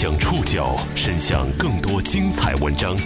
[0.00, 2.96] 将触角伸向更多精彩文章，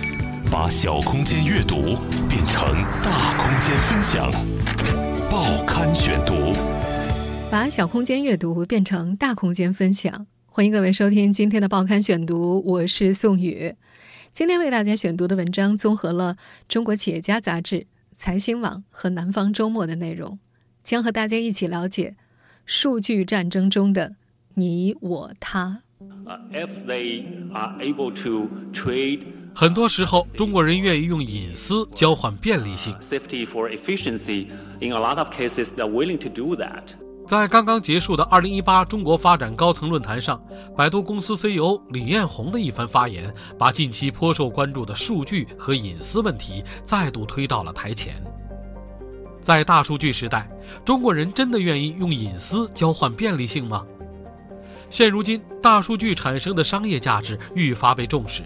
[0.51, 1.97] 把小空间阅读
[2.29, 2.67] 变成
[3.03, 4.31] 大空间分享。
[5.31, 6.53] 报刊选读，
[7.51, 10.27] 把小空间阅读变成大空间分享。
[10.45, 13.75] 欢迎各位收听今天的报刊选读，我是宋宇。
[14.31, 16.35] 今天为大家选读的文章综合了
[16.69, 20.39] 《中国企业家》杂志、财新网和《南方周末》的内容，
[20.83, 22.17] 将和大家一起了解
[22.67, 24.17] 数据战争中的
[24.53, 25.82] 你我他。
[29.55, 32.95] 很多时候，中国人愿意用隐私交换便利性。
[37.29, 40.43] 在刚刚结束的2018中国发展高层论坛上，
[40.77, 48.23] 百度公司 CEO 李彦宏的一番发言，把近期颇受关注的数据和隐私问题再度推到了台前。
[49.41, 50.51] 在大数据时代，
[50.85, 53.85] 中国人真的愿意用隐私交换便利性吗？
[54.93, 58.43] 现如今，大数据产生的商业价值愈发被重视，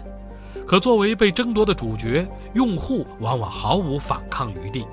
[0.65, 4.87] 可作为被争夺的主角，用户往往毫无反抗余地。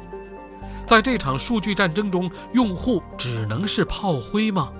[0.84, 4.72] 在这场数据战争中，用户只能是炮灰吗？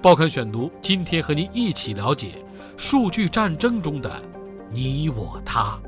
[0.00, 2.42] 报刊选读，今天和您一起了解
[2.78, 4.10] 数据战争中的
[4.70, 5.78] 你我他。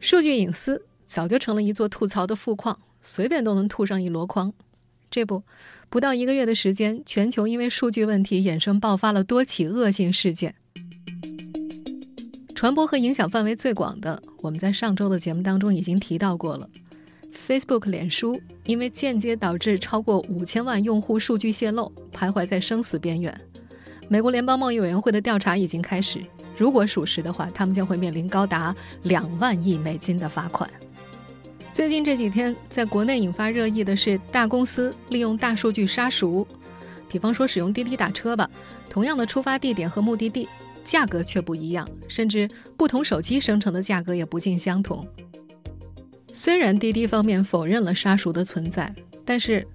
[0.00, 4.52] 数据隐私早就成了一座吐槽的富矿，随便都能吐上一箩筐。
[5.08, 5.44] 这不，
[5.94, 10.52] 不到一个月的时间，全球因为数据问题衍生爆发了多起恶性事件。
[12.52, 16.68] 传播和影响范围最广的，我们在上周的节目当中已经提到过了。
[17.32, 23.32] Facebook 脸书因为间接导致超过五千万用户数据泄露，徘徊在生死边缘。
[24.08, 26.20] 美国联邦贸易委员会的调查已经开始，
[26.56, 30.68] 如果属实的话，他们将会面临高达两万亿美金的罚款。
[31.74, 36.46] 最近这几天，在国内引发热议的是大公司利用大数据杀熟，
[37.08, 38.48] 比方说使用滴滴打车吧，
[38.88, 40.48] 同样的出发地点和目的地，
[40.84, 45.04] 价格却不一样，甚至不同手机生成的价格也不尽相同。
[46.32, 48.94] 虽然滴滴方面否认了杀熟的存在，
[49.24, 49.66] 但是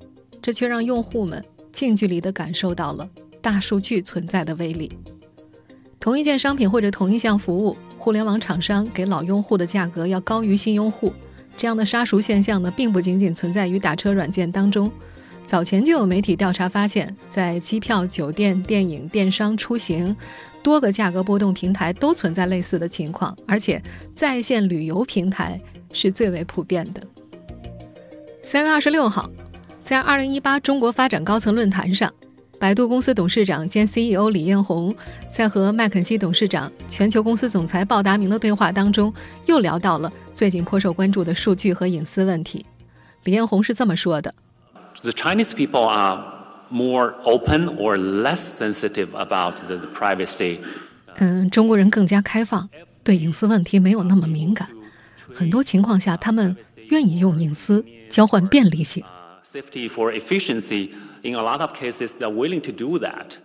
[0.42, 1.44] 这却让用户们
[1.74, 3.10] 近距离地感受到了
[3.42, 4.90] 大数据存在的威力。
[6.00, 11.12] 同一件商品或者同一项服务，互联网厂商给老用户的价格要高于新用户。
[11.60, 14.90] 这样的杀熟现象呢，并不仅仅存在于打车软件当中。
[15.46, 20.16] 早前就有媒体调查发现，在机票、酒店、电影、电商、出行
[20.64, 23.84] 多个价格波动平台都存在类似的情况，而且
[24.16, 25.60] 在线旅游平台
[25.92, 27.04] 是最为普遍的。
[28.42, 29.30] 三月二十六号，
[29.84, 32.10] 在二零一八中国发展高层论坛上。
[32.60, 34.94] 百度公司董事长兼 CEO 李彦宏
[35.32, 39.14] 在和麦肯锡董事长、全球公司总裁鲍达明的对话当中，
[39.46, 42.66] 又聊到了最近颇受关注的数据和隐私问题。
[43.24, 44.36] 李彦宏是这么说的
[45.02, 46.22] ：“The Chinese people are
[46.70, 50.58] more open or less sensitive about the privacy。”
[51.16, 52.70] 嗯，中国人更加开放，
[53.06, 54.68] 对隐私问题没有那么敏感。
[55.34, 56.58] 很多情况下，他们
[56.90, 59.02] 愿意用隐私交换便利性。
[59.50, 60.90] Safety for efficiency.
[61.22, 63.38] In a lot of cases, they're willing to do that.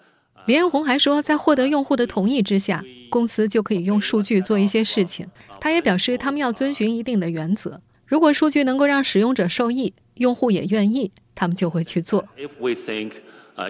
[0.46, 5.26] 李彦宏还说，在获得用户的同意之下，公司就可以用数据做一些事情。
[5.60, 7.80] 他也表示，他们要遵循一定的原则。
[8.06, 12.24] 如果数据能够让使用者受益，用户也愿意，他们就会去做。
[12.36, 13.12] If we think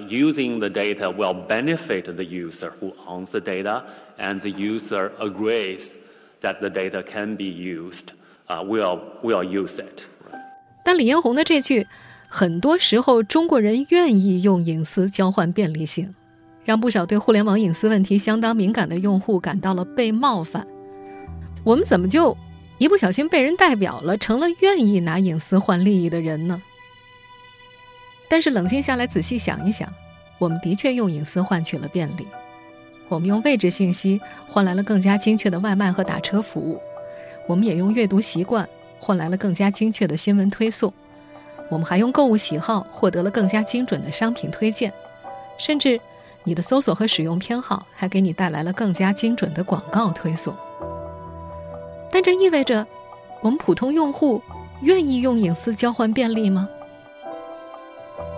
[0.09, 3.85] using the data will benefit the user who owns the data,
[4.19, 5.91] and the user agrees
[6.41, 8.09] that the data can be used,
[8.49, 10.03] we'll we'll use it.
[10.85, 11.87] 但李彦宏的这句。
[12.37, 16.13] 很多时候，中国人愿意用隐私交换便利性，
[16.65, 20.67] 让不少对互联网隐私问题相当敏感的用户感到了被冒犯。
[21.63, 22.37] 我们怎么就
[22.79, 26.61] 一不小心被人代表了，成了愿意拿隐私换利益的人呢？
[28.29, 29.89] 但是冷静下来仔细想一想，
[30.41, 32.27] 我们的确用隐私换取了便利。
[33.07, 36.81] 我们用位置信息换来了更加精确的外卖和打车服务，
[37.47, 38.69] 我们也用阅读习惯
[38.99, 40.93] 换来了更加精确的新闻推送。
[41.69, 44.93] 我们还用购物喜好获得了更加精准的商品推荐，
[45.59, 46.01] 甚至
[46.45, 50.55] 你的搜索和使用偏好还给你带来了更加精准的广告推送。
[52.11, 52.87] 但这意味着
[53.41, 54.43] 我们普通用户
[54.83, 56.69] 愿意用隐私交换便利吗？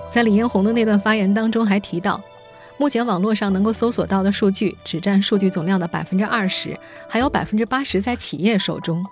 [0.08, 2.20] 在李彦宏的那段发言当中还提到。
[2.78, 6.78] 目前网络上能够搜索到的数据只占数据总量的百分之二十，
[7.08, 9.04] 还有百分之八十在企业手中。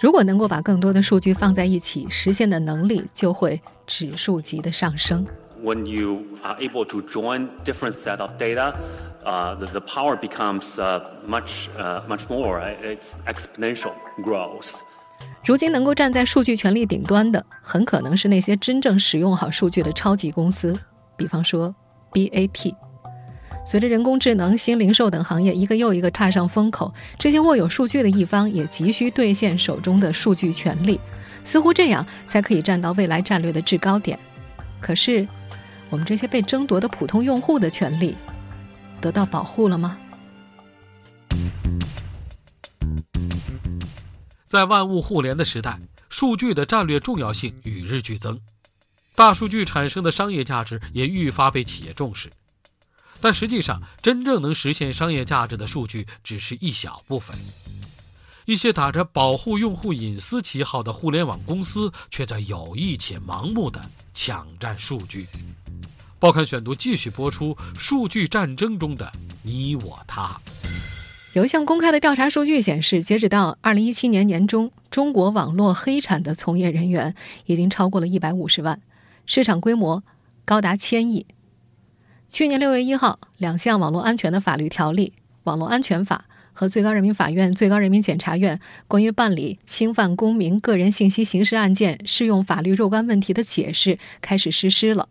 [0.00, 5.24] 如果能够把更多的数据放在一起，实现的能力就会指数级的上升。
[5.62, 8.74] When you are able to join different set of data,
[9.24, 10.74] uh, the power becomes
[11.24, 11.68] much,
[12.08, 12.60] much more.
[12.82, 13.92] It's exponential
[14.24, 14.80] growth.
[15.44, 20.76] 如今能够站在数据权力顶端的，很可能是那些真正使用好数据的超级公司，
[21.16, 21.72] 比方说
[22.10, 22.74] BAT。
[23.64, 31.00] 随着人工智能、新零售等行业一个又一个踏上风口，这些握有数据的一方也急需兑现手中的数据权利，
[31.44, 34.18] 似乎这样才可以站到未来战略的制高点。
[34.80, 35.26] 可是，
[35.88, 38.16] 我们这些被争夺的普通用户的权利
[39.00, 39.96] 得到保护了吗？
[44.46, 45.78] 在万物互联的时代，
[46.10, 48.38] 数据的战略重要性与日俱增，
[49.14, 52.28] 大数据产生的商业价值也愈发被企业重视。
[53.22, 57.34] 但实际上，真正能实现商业价值的数据只是一小部分。
[58.44, 63.80] 一些打着保护用户隐私旗号的互联网公司，却在有意且盲目的
[64.12, 65.28] 抢占数据。
[66.18, 69.10] 报刊选读继续播出：数据战争中的
[69.42, 70.40] 你我他。
[71.32, 77.14] 有一项公开的调查数据显示，截止到二零一七年年中，中国网络黑产的从业人员
[77.46, 78.82] 已经超过了一百五十万，
[79.24, 80.02] 市场规模
[80.44, 81.24] 高达千亿。
[82.32, 85.12] 去年六月一号，两项网络安全的法律条例
[85.42, 86.24] 《网络安全法》
[86.54, 88.58] 和最高人民法院、最高人民检察院
[88.88, 95.10] 关于办理侵犯公民个人信息刑事案件适用法律若干问题的解释开始实施了。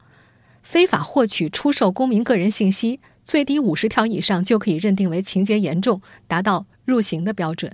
[0.64, 3.00] 非法获取、出售公民个人信息。
[3.24, 7.72] 最低五十条以上就可以认定为情节严重，达到入刑的标准。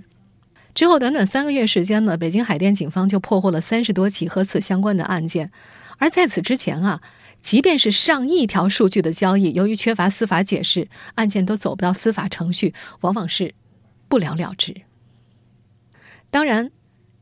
[0.74, 5.50] 之后短短三个月时间呢，北京海淀警方就破获了三十多起和此相关的案件。
[5.96, 7.00] 而在此之前啊，
[7.40, 13.54] 即便是上亿条数据的交易，由于缺乏司法解释，案件都走不到司法程序，往往是
[14.08, 14.82] 不了了之。
[16.30, 16.70] 当然，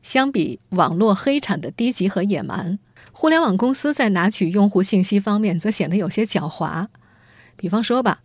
[0.01, 2.79] 相比网络黑产的低级和野蛮，
[3.11, 6.87] 互联网公司在拿取用户信息方面则显得有些狡猾。
[7.55, 8.21] 比方说吧，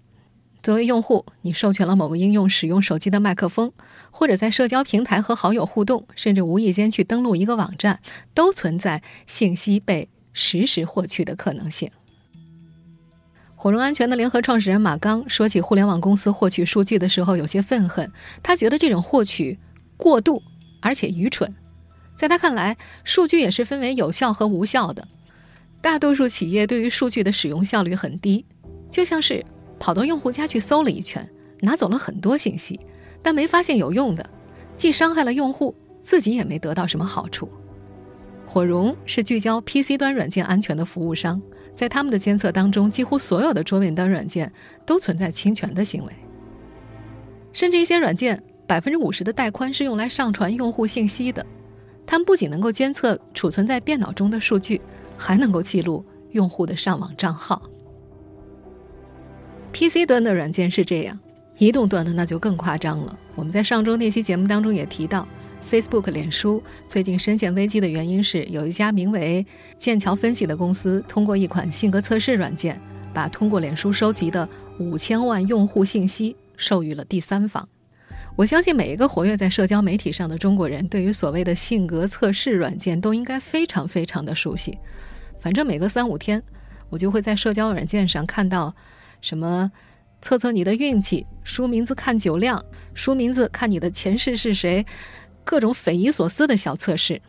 [0.63, 3.73] 作为用户，你授权了某个应用使用手机的麦克风，
[4.11, 8.01] 或者在社交平台和好友互动，甚至无意间去登录一个网站，
[8.35, 11.91] 都存在信息被实时获取的可能性。
[13.55, 18.11] 火融安全的联合创始人马刚说起互联网公司获取数据的时候，有些愤恨。
[18.43, 19.59] 他觉得这种获取
[19.97, 20.43] 过度，
[20.81, 21.55] 而且愚蠢。
[22.17, 25.07] 在他看来，数据也是分为有效和无效的。
[25.81, 28.45] 大多数企业对于数据的使用效率很低。
[28.91, 29.45] 就像是
[29.79, 31.29] 跑到用户家去搜了一圈，
[31.61, 32.81] 拿走了很多信息，
[33.23, 34.29] 但没发现有用的，
[34.77, 37.49] 既伤害了用户，自己也没得到什么好处。
[38.53, 41.41] 火融是聚焦 PC 端软件安全的服务商，
[41.75, 44.53] 在他们的监测当中，几乎所有的桌面端软件
[44.85, 46.13] 都存在侵权的行为，
[47.55, 51.47] 甚至一些软件百分之五十的带宽是用来上传用户信息的，
[52.05, 54.79] 他们不仅能够监测储存在电脑中的数据，
[55.17, 57.63] 还能够记录用户的上网账号。
[59.73, 61.19] PC 端的软件是这样，
[61.57, 63.19] 移动端的那就更夸张了。
[63.35, 65.27] 我们在上周那期节目当中也提到
[65.69, 69.47] ，Facebook 脸书最近深陷危机的原因是，有一家名为
[69.79, 72.81] 剑桥分析的公司，通过一款性格测试软件，
[73.15, 74.49] 把通过脸书收集的
[74.79, 77.69] 五千万用户信息授予了第三方。
[78.37, 84.79] 我相信每一个活跃在社交媒体上的中国人，对于所谓的性格测试软件都应该非常非常的熟悉。
[85.39, 86.43] 反正每隔三五天，
[86.89, 88.75] 我就会在社交软件上看到。
[89.21, 89.71] 什么
[90.21, 92.61] 测测你的运气，输名字看酒量，
[92.93, 94.85] 输名字看你的前世是谁，
[95.45, 97.21] 各种匪夷所思的小测试，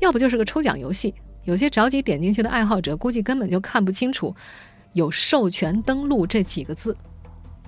[0.00, 1.14] 要不就是个抽奖游戏。
[1.44, 4.34] 有些着急点进去的爱好者，估计根本就看不清楚
[4.94, 6.96] 有授权登录这几个字。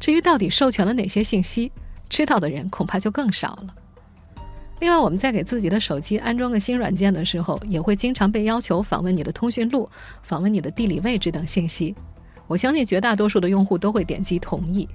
[0.01, 1.71] 至于到底授权了哪些信息，
[2.09, 3.75] 知道的人恐怕就更少了。
[4.81, 9.91] 另外，我们在给自己的手机安装个新软件的时候，也会经常被要求访问你的通讯录、
[10.23, 11.95] 访问你的地理位置等信息。
[12.47, 14.89] 我相信绝大多数的用户都会点击同意。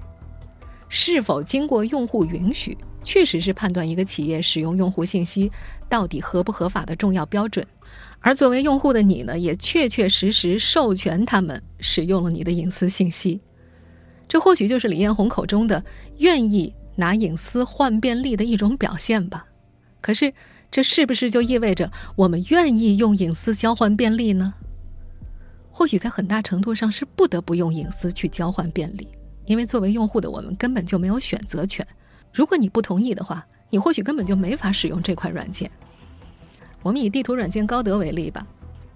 [0.87, 5.51] 是否经过用户允许，确实是判断一个企业使用用户信息
[5.89, 7.65] 到底合不合法的重要标准。
[8.19, 13.41] 而作为用户的你呢，也确确实实授权他们使用了你的隐私信息。
[14.27, 15.83] 这或许就是李彦宏口中的
[16.17, 19.45] 愿意拿隐私换便利的一种表现吧。
[19.99, 20.33] 可是，
[20.71, 24.53] 这是不是就意味着我们愿意用隐私交换便利呢？
[25.69, 29.07] 或许在很大程度上是不得不用隐私去交换便利，
[29.45, 31.85] 因为作为用户的我们根本就没有选择权。
[32.33, 35.69] 如果你不同意的话，你或许根本就没法使用这款软件。
[36.81, 38.45] 我们以地图软件高德为例吧。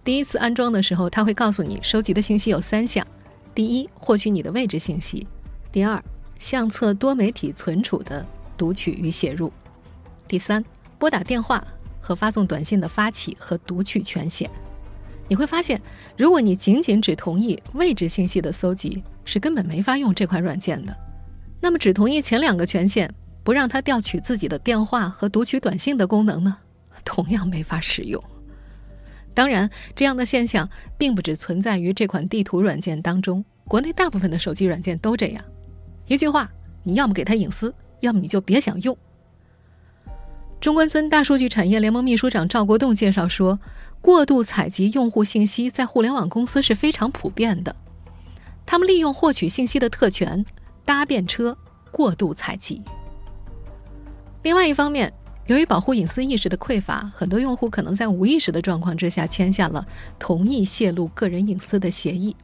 [0.03, 3.06] 第一次安装的时候，它会告诉你收集的信息有三项：
[3.53, 5.25] 第一，获取你的位置信息；
[5.72, 6.03] 第二，
[6.39, 8.25] 相册多媒体存储的
[8.58, 9.50] 读取与写入；
[10.27, 10.65] 第三，
[10.98, 11.63] 拨打电话
[12.01, 14.50] 和发送短信的发起和读取权限。
[15.27, 15.79] 你会发现，
[16.17, 20.96] 如果你仅仅只同意位置信息的搜集，是根本没法用这款软件的。
[21.60, 23.13] 那么，只同意前两个权限，
[23.47, 26.57] 不让他调取自己的电话和读取短信的功能呢，
[27.05, 28.21] 同样没法使用。
[29.33, 35.41] 当然，这样的现象并不只存在于这款地图软件当中，国内大部分的手机软件都这样。
[36.07, 36.51] 一句话，
[36.83, 38.97] 你要么给他隐私，要么你就别想用。
[40.59, 43.57] 中关村大数据产业联盟秘书长赵国栋介绍说，
[44.01, 47.73] 过度采集用户信息在互联网公司是非常普遍的。
[48.65, 50.45] 他们利用获取信息的特权，
[50.83, 51.57] 搭便车，
[51.91, 52.81] 过度采集。
[54.44, 55.12] 另外一方面，
[55.48, 59.86] 由于保护隐私意识的匮乏，很多用户可能在无意识的状况之下签下了
[60.20, 62.36] 同意泄露个人隐私的协议。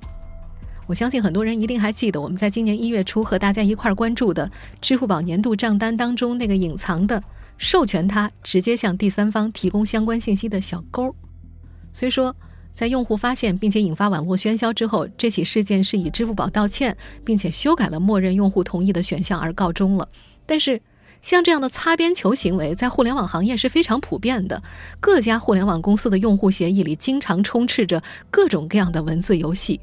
[0.85, 7.23] 我相信很多人一定还记得，我们在今年一月初和大家一块儿关注的支付宝年度账单当中那个隐藏的。
[7.57, 11.15] 授权他直接向第三方提供相关信息的小勾，
[11.93, 12.35] 虽说
[12.73, 20.09] 在用户发现并且引发网络喧嚣之后，这起事件是以支付宝道歉并且修改了默认用户同意的选项而告终了。
[20.45, 20.81] 但是，
[21.23, 24.61] 像这样的擦边球行为在互联网行业是非常普遍的。
[24.99, 29.79] 各家互联网公司的用户协议里经常充斥着各种各样的文字游戏，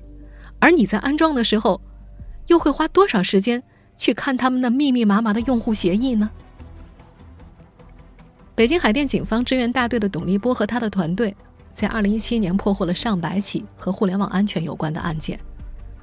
[0.59, 1.81] 而你在安装的时候，
[2.49, 3.61] 又会花多少时间
[3.97, 6.31] 去看他们那密密麻麻的用户协议呢？
[8.55, 11.35] 北京海淀警方支援大队的董立波和他的团队，
[11.73, 15.41] 在2017年破获了上百起和互联网安全有关的案件。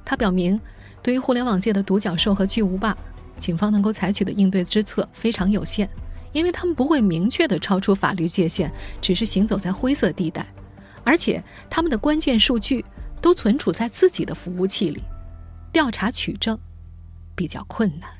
[0.04, 0.60] 他表明，
[1.00, 2.96] 对于互联网界的独角兽和巨无霸，
[3.38, 5.88] 警方能够采取的应对之策非常有限，
[6.32, 10.46] 因为他们不会明确的超出法律界限，只是行走在灰色地带，
[11.04, 12.84] 而且他们的关键数据
[13.20, 15.02] 都存储在自己的服务器里，
[15.72, 16.58] 调查取证
[17.34, 18.10] 比较困难。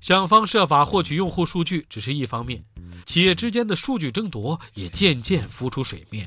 [0.00, 2.62] 想方设法获取用户数据只是一方面，
[3.06, 6.26] 企业之间的数据争夺也渐渐浮出水面。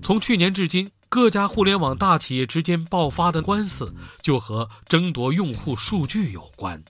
[0.00, 6.82] 从去年至今，各家互联网大企业之间爆发的官司就和争夺用户数据有关。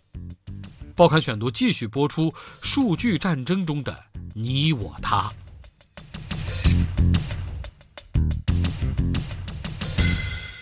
[0.96, 3.94] 报刊选读继续播出数据战争中的
[4.32, 5.30] 你我他。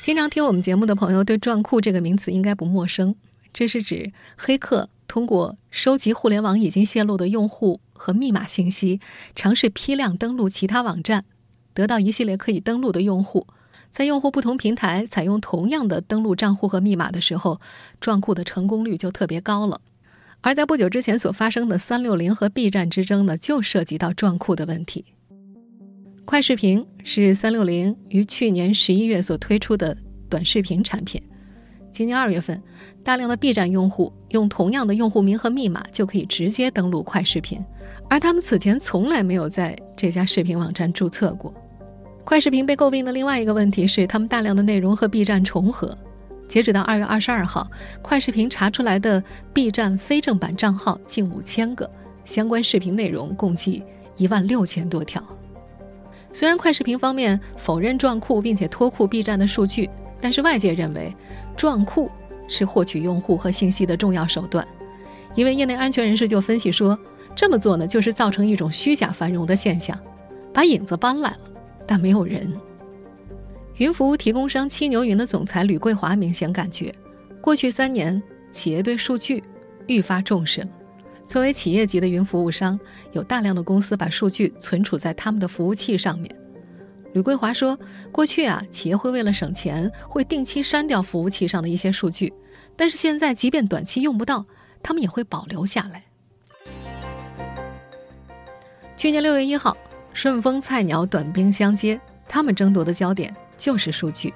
[0.00, 3.14] 经常听我们节目的朋友对“撞库”这个名词应该不陌生，
[3.52, 4.88] 这是指黑客。
[5.06, 8.98] 通过收集互联网已经泄露的用户和密码信息，
[9.36, 11.26] 尝试批量登录其他网站，
[11.74, 13.46] 得到一系列可以登录的用户。
[13.90, 17.60] 在用户不同平台采用同样的登录账户和密码的时候，
[18.00, 19.80] 撞库的成功率就特别高了。
[20.40, 25.04] 而在不久之前所发生的三六零和 B 站之争呢，就涉及到撞库的问题。
[26.24, 29.96] 快视频是三六零于去年十一月所推出的
[30.30, 31.22] 短视频产品。
[31.92, 32.60] 今年二月份，
[33.04, 37.62] 大量的 B 站用户用同样的用户名和密码就可以直接登录快视频，
[38.08, 41.52] 而他们此前从来没有在这家视频网站注册过。
[42.24, 45.96] 快视频被诟病的另外一个问题是，他们大量的内容和 B 站重合。
[46.48, 47.70] 截止到二月二十二号，
[48.00, 49.22] 快视频查出来的
[49.52, 51.90] B 站非正版账号近五千个，
[52.24, 53.82] 相关视频内容共计
[54.16, 55.22] 一万六千多条。
[56.32, 61.14] 虽然快视频方面否认撞库并且脱库 B 站的数据，但是外界认为。
[61.56, 62.10] 撞库
[62.48, 64.66] 是获取用户和信息的重要手段。
[65.34, 66.98] 一位业内安全人士就分析说，
[67.34, 69.98] 这么做呢，就是造成一种虚假繁荣的现象，
[70.52, 71.38] 把影子搬来了，
[71.86, 72.52] 但没有人。
[73.76, 76.94] 云服务提供商七牛云的总裁吕桂华明显感觉，
[77.40, 79.42] 过去三年企业对数据
[79.86, 80.68] 愈发重视了。
[81.26, 82.78] 作为企业级的云服务商，
[83.12, 86.30] 有大量的公司把数据存储在他们的服务器上面。
[87.12, 87.78] 吕桂华说
[88.10, 92.32] ：“过去啊，企业会为了省钱，会定期删掉服务器上的一些数据，
[92.76, 94.46] 但是现在，即便短期用不到，
[94.82, 96.04] 他们也会保留下来。”
[98.96, 99.76] 去年六月一号，
[100.12, 104.32] 顺丰、菜鸟短兵相接，他们争夺的焦点就是数据。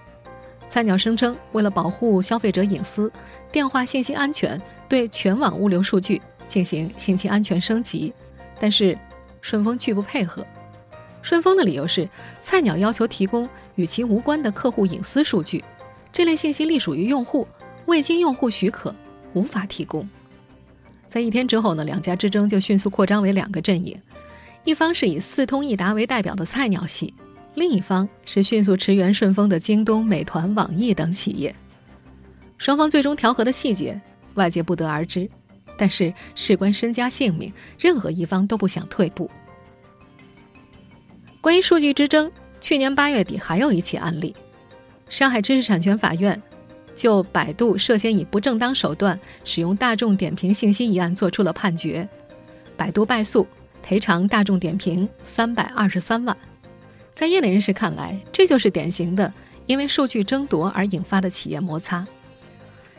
[0.68, 3.11] 菜鸟声称，为了保护消费者隐私、
[3.50, 8.12] 电话信息安全，对全网物流数据进行信息安全升级，
[8.61, 8.99] 但是
[9.40, 10.45] 顺丰拒不配合。
[11.26, 12.09] 顺丰的理由是，
[12.40, 15.64] 菜鸟要求提供与其无关的客户隐私数据，
[16.12, 17.49] 这类信息隶属于用户，
[17.87, 18.95] 未经用户许可
[19.33, 20.09] 无法提供。
[21.09, 24.00] 在一天之后呢，两家之争就迅速扩张为两个阵营，
[24.62, 27.12] 一方是以四通一达为代表的菜鸟系，
[27.56, 31.52] 另一方是迅速驰援顺丰的京东、美团、网易等企业。
[32.56, 34.00] 双方最终调和的细节，
[34.35, 35.28] 外界不得而知，
[35.76, 39.28] 但是事关身家性命，任何一方都不想退步。
[41.46, 42.28] 关于数据之争，
[42.60, 44.34] 去年八月底还有一起案例，
[45.08, 46.42] 上海知识产权法院
[46.92, 52.08] 就百度涉嫌以不正当手段使用大众点评信息一案作出了判决，
[52.76, 53.46] 百度败诉，
[53.80, 56.36] 赔偿大众点评三百二十三万。
[57.14, 59.32] 在业内人士看来，这就是典型的
[59.66, 62.04] 因为数据争夺而引发的企业摩擦。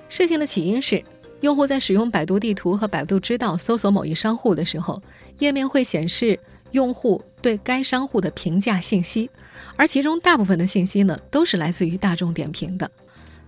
[0.07, 1.03] 事情的起因是，
[1.41, 5.03] 用户在使用百度地图和百度知道搜索某一商户的时候，
[5.39, 6.39] 页面会显示。
[6.71, 9.29] 用户对该商户的评价信息，
[9.75, 12.89] 而其中大部分的信息呢，都是来自于大众点评的。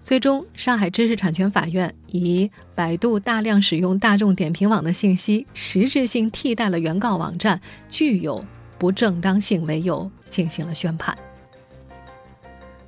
[0.04, 8.44] 最终，上海知识产权法院以百度大量使用大众点评网的信息，实质性替代了原告网站，具有
[8.78, 11.16] 不正当性为由进行了宣判。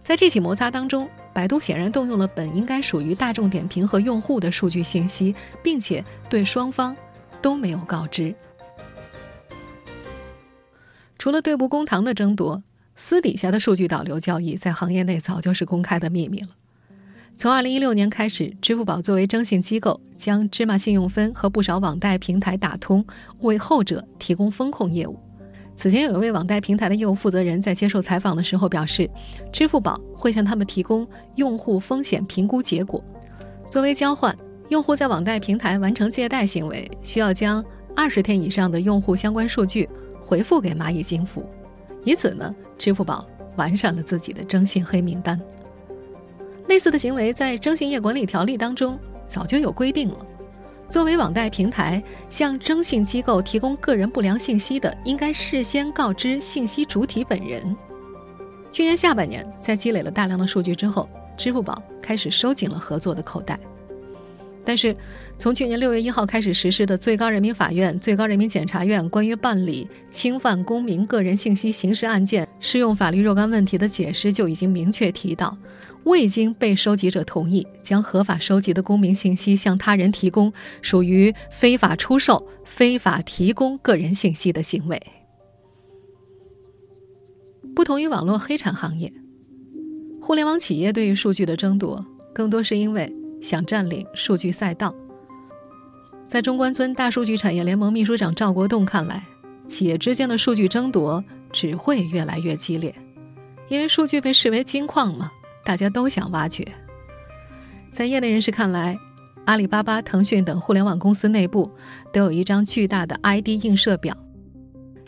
[0.03, 6.95] 在这起摩擦当中，百度显然动用了本应该属于大众点评和用户的数据信息，并且对双方
[7.41, 8.33] 都没有告知。
[11.21, 12.63] 除了对簿公堂的争夺，
[12.95, 16.47] 私底下的数据导流交易在行业内早就是公开的秘密了。
[17.37, 23.05] 从二零一六年开始，支付宝作为征信机构，将芝麻信用分和不少网贷平台打通，
[23.41, 25.15] 为后者提供风控业务。
[25.75, 29.07] 此前有一位网贷平台的业务负责人在接受采访的时候表示，
[29.53, 33.03] 支付宝会向他们提供用户风险评估结果，
[33.69, 34.35] 作为交换，
[34.69, 37.63] 用户在网贷平台完成借贷行为，需要将
[37.95, 39.87] 二十天以上的用户相关数据
[40.31, 41.45] 回复给蚂蚁金服，
[42.05, 45.37] 以此呢，支付宝完善了自己的征信黑名单。
[46.69, 48.97] 类似的行为在征信业管理条例当中
[49.27, 50.25] 早就有规定了。
[50.87, 57.75] 作为网贷平台向征信机构提供个人不良信息的，应该事先告知信息主体本人。
[58.71, 63.59] 去年下半年，在积累了大量的数据之后，支付宝开始收紧了合作的口袋。
[64.63, 64.95] 但是，
[65.37, 75.57] 从去年六月一号开始实施的最高人民法院、最高人民检察院关于办理侵犯公民个人信息刑事案件适用法律若干问题的解释，就已经明确提到。
[76.03, 80.51] 未经被收集者同意将合法收集的公民信息向他人提供，
[80.81, 84.99] 属于非法出售、非法提供个人信息的行为。
[87.75, 89.13] 不同于网络黑产行业，
[90.19, 92.03] 互联网企业对于数据的争夺，
[92.33, 93.11] 更多是因为
[93.41, 94.95] 想占领数据赛道。
[96.27, 99.25] 在中关村大数据产业联盟秘书长赵国栋看来，
[99.67, 101.21] 企业之间的数据争夺
[101.51, 102.95] 只会越来越激烈，
[103.67, 105.31] 因为数据被视为金矿嘛。
[105.63, 106.65] 大家都想挖掘。
[107.91, 108.97] 在业内人士看来，
[109.45, 111.69] 阿里巴巴、腾讯等互联网公司内部
[112.11, 114.17] 都有一张巨大的 ID 映射表，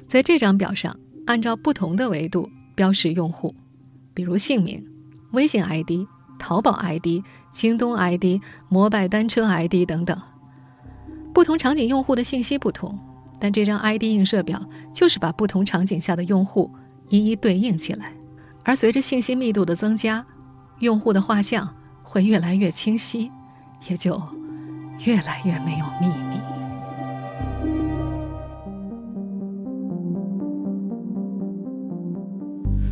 [0.06, 3.56] 在这张表上，按照不同的维度标识用户，
[4.14, 4.86] 比如姓名、
[5.32, 6.06] 微信 ID、
[6.38, 10.20] 淘宝 ID、京东 ID、摩拜单车 ID 等等。
[11.34, 13.00] 不同场景用户的信息不同，
[13.40, 14.62] 但这张 ID 映射表
[14.92, 16.72] 就是把不同场景下的用户
[17.08, 18.14] 一一对应起来，
[18.64, 20.26] 而随着信息密度的增加。
[20.80, 23.32] 用户的画像会越来越清晰，
[23.88, 24.22] 也就
[25.06, 26.38] 越来越没有秘密。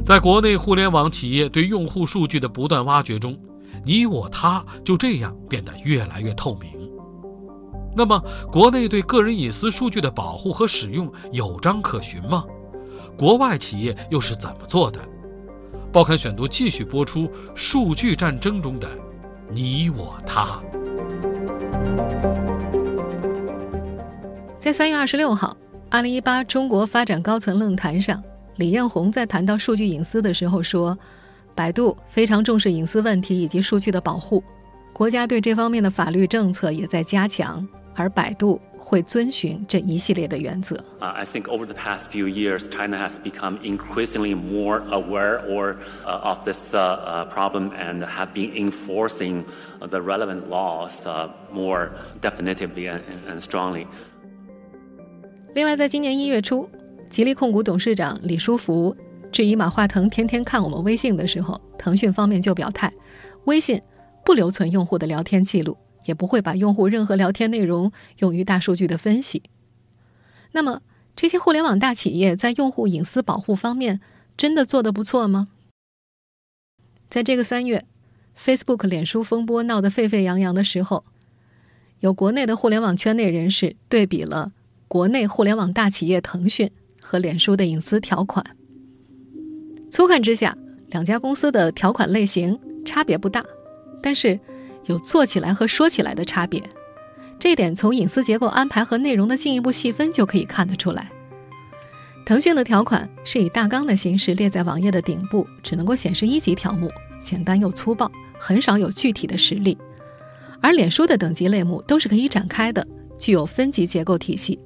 [0.06, 3.38] 在国内互联网企业对用户数据的不断挖掘中，
[3.84, 6.70] 你我他就这样变得越来越透明。
[7.96, 12.46] 那么，国内对个人隐私数据的保护和使用有章可循吗？
[13.18, 15.00] 国外企业又是怎么做的？
[15.92, 18.88] 报刊选读继续播出数据战争中的
[19.52, 20.62] 你我他。
[24.58, 25.58] 在三月二十六号，
[25.90, 28.24] 二零一八中国发展高层论坛上，
[28.56, 30.98] 李彦宏在谈到数据隐私的时候说
[31.56, 34.44] ：“百度非常重视隐私问题以及数据的保护，
[34.94, 40.78] 国家对这方面的法律政策也在加强。”而百度会遵循这一系列的原则。
[41.00, 46.74] I think over the past few years, China has become increasingly more aware or of this
[46.74, 49.44] problem and have been enforcing
[49.82, 51.00] the relevant laws
[51.54, 51.90] more
[52.22, 53.88] definitively and strongly.
[55.54, 56.70] 另外，在今年一月初，
[57.10, 58.96] 吉利控股董事长李书福
[59.32, 62.94] 至于马化腾天天看我们微信的时候，腾讯方面就表态，
[63.46, 63.82] 微信
[64.26, 65.78] 不留存用户的聊天记录。
[66.06, 69.44] 也不会把用户任何聊天内容用于大数据的分析。
[70.52, 70.82] 那么，
[71.16, 74.02] 这些互联网大企业在用户隐私保护方面
[74.36, 75.50] 真的做得不错吗？
[77.08, 77.86] 在这个三月
[78.36, 81.04] ，Facebook 脸书风波闹得沸沸扬扬的时候，
[82.00, 84.54] 有国内的互联网圈内人士对比了
[84.88, 88.44] 国内互联网大企业腾讯和脸书的隐私条款。
[89.92, 93.46] 粗看之下，两家公司的条款类型差别不大，
[94.02, 94.40] 但是。
[94.86, 96.62] 有做起来和说起来的差别，
[97.38, 101.12] 这一点从隐私结构安排和内容的进一步细分就可以看得出来。
[102.26, 109.78] 腾讯的条款是以大纲的形式列在网页的顶部，只能够显示一级条目，简单又粗暴，很少有具体的实例。
[110.62, 112.86] 而脸书的等级类目都是可以展开的，
[113.20, 114.60] 具有分级结构体系，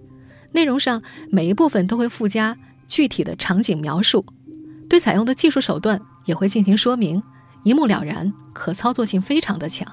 [0.53, 2.57] 内容上每一部分都会附加
[2.87, 4.25] 具体的场景描述，
[4.89, 7.21] 对采用的技术手段也会进行说明，
[7.63, 9.87] 一目了然，可操作性非常的强。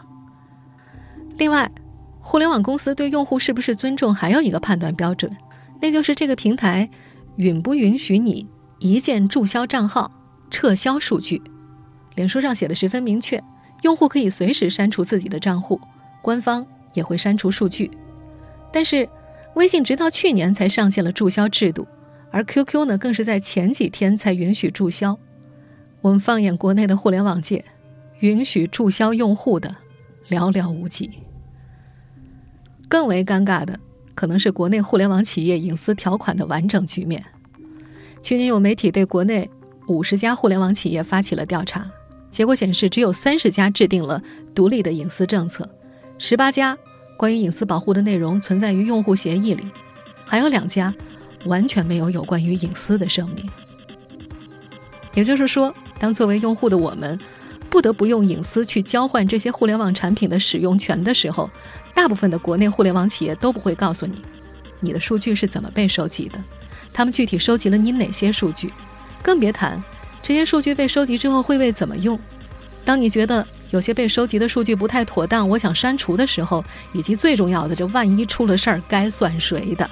[1.39, 1.71] 另外，
[2.21, 5.35] 互联网公司对用户是不是尊重，还有一个判断标准，
[5.81, 6.89] 那就是这个平台
[7.37, 10.13] 允不允许你一键注销账号、
[10.51, 11.43] 撤销数据。
[12.15, 13.43] 脸书上写的十分明确，
[13.83, 15.81] 用户可以随时删除自己的账户，
[16.21, 17.91] 官方也会删除数据。
[18.71, 19.09] 但是，
[19.55, 21.87] 微信直到去年才上线了注销制度，
[22.33, 25.17] 而 QQ 呢，更是在前几天才允许注销。
[26.01, 27.65] 我们放眼国内的互联网界，
[28.21, 29.77] 允许注销用户的
[30.29, 31.11] 寥寥无几。
[32.89, 33.79] 更为尴尬的，
[34.15, 37.25] 可能是国内互联网企业隐私条款的完整局面。
[38.21, 39.49] 去年有媒体对国内
[39.87, 41.91] 五十家互联网企业发起了调查，
[42.31, 44.23] 结果显示，只有三十家制定了
[44.55, 45.69] 独立的隐私政策，
[46.19, 46.77] 十八家。
[47.19, 49.65] 关于隐私保护的内容存在于用户协议里，
[50.25, 50.93] 还有两家
[51.45, 53.49] 完全没有有关于隐私的声明。
[55.15, 57.19] 也就是说，当作为用户的我们
[57.69, 61.51] 不得不用隐私去交换这些互联网产品的使用权的时候，
[61.95, 64.15] 大部分的国内互联网企业都不会告诉你，
[64.81, 66.43] 你的数据是怎么被收集的，
[66.93, 68.73] 他们具体收集了你哪些数据，
[69.23, 69.83] 更别谈
[70.23, 72.19] 这些数据被收集之后会被怎么用。
[72.85, 79.89] 当你觉得，有些被收集的数据不太妥当，我想删除的时候，以及最重要的，这万一出了事儿，该算谁的？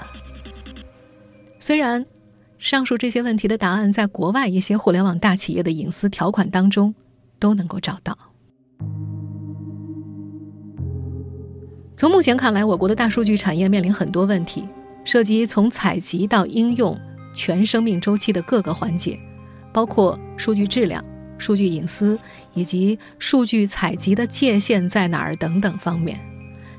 [1.60, 2.04] 虽然
[2.58, 6.94] 上述这些问题的答案在国外一些互联网大企业的隐私条款当中
[7.38, 8.16] 都能够找到。
[11.96, 14.66] 从目前看来，我国的大数据产业面临很多问题，
[15.04, 16.98] 涉及从采集到应用
[17.34, 19.20] 全生命周期的各个环节，
[19.70, 21.04] 包括数据质量。
[21.36, 22.18] 数据隐私
[22.52, 26.20] 以及数据采集的界限在哪儿等等方面，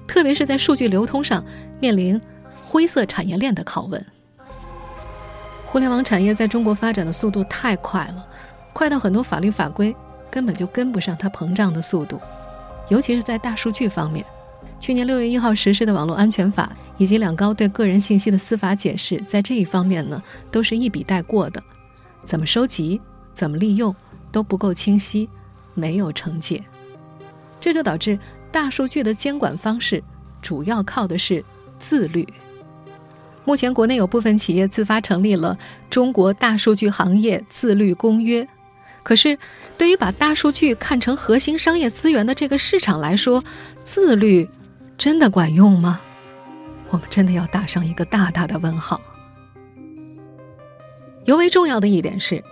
[0.07, 1.43] 特别是在数据流通上
[1.79, 2.21] 面临
[2.61, 4.05] 灰色产业链的拷问。
[5.71, 8.27] 互联网产业在中国发展的速度太快了，
[8.73, 9.95] 快到很多法律法规
[10.29, 12.19] 根本就跟不上它膨胀的速度。
[12.89, 14.25] 尤其是在大数据方面，
[14.81, 21.63] 去年六月一号实施的网络安全法以及两高对个人信息的司法解释，在这一方面呢，都是一笔带过的。
[22.25, 22.99] 怎么收集？
[23.33, 23.95] 怎么利用？
[24.29, 25.29] 都不够清晰，
[25.73, 26.61] 没有惩戒，
[27.61, 28.19] 这就导致
[28.51, 30.03] 大数据的监管方式
[30.41, 31.41] 主要靠的是
[31.79, 32.27] 自律。
[33.43, 35.57] 目前，国内有部分企业自发成立了
[35.89, 38.47] 中国大数据行业自律公约，
[39.03, 39.37] 可是
[39.77, 43.43] 对于把大数据看成核心商业资源的这个市场来说，
[43.83, 44.49] 自律
[44.97, 46.01] 真的管用吗？
[46.89, 49.01] 我们真的要打上一个大大的问号。
[51.25, 52.43] 尤为重要的一点是。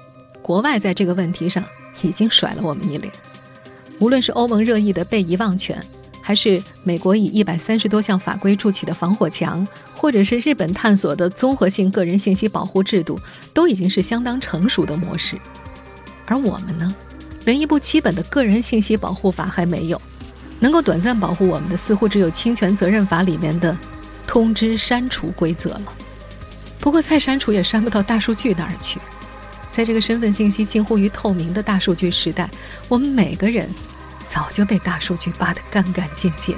[0.42, 1.64] 国外在这个问题上
[2.02, 3.14] 已经甩了我们一脸，
[4.00, 5.78] 无论是欧盟热议的被遗忘权，
[6.24, 9.68] 还是美国以一百三十多项法规筑起的防火墙，
[10.00, 13.20] 或者是日本探索的综合性个人信息保护制度，
[13.54, 15.38] 都已经是相当成熟的模式。
[16.26, 16.96] 而我们呢，
[17.44, 20.02] 连一部基本的个人信息保护法还没有，
[20.62, 23.78] 能够短暂保护我们的，似乎只有侵权责任法里面的
[24.26, 25.94] 通知删除规则了。
[26.80, 29.02] 不过再删除也删不到大数据那儿去。
[29.70, 32.50] 在这个身份信息近乎于透明的大数据时代，
[32.88, 33.70] 我们每个人
[34.30, 36.56] 早就被大数据扒得干干净净。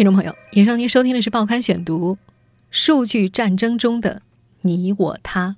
[0.00, 2.14] 听众朋友，以上您收听的是《报刊选读》，
[2.70, 4.22] 数据战争中的
[4.62, 5.56] 你我他。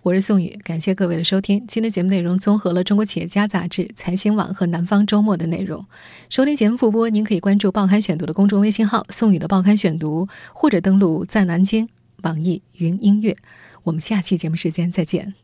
[0.00, 1.62] 我是宋宇，感谢各位的收听。
[1.68, 5.84] 今天节目内容综合了《中国企业家》杂志、财新网和南方周末的内容。
[6.30, 11.86] 收听节目复播，您可以关注《报刊选读》的公众微信号“宋宇的报刊选读”，或者登录在南京
[12.22, 13.36] 网易云音乐。
[13.82, 15.34] 我们下期节目时间再见。